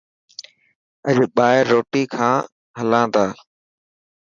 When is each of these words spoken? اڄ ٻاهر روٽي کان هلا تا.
اڄ 1.07 1.17
ٻاهر 1.35 1.63
روٽي 1.73 2.03
کان 2.13 2.37
هلا 2.79 3.01
تا. 3.13 3.25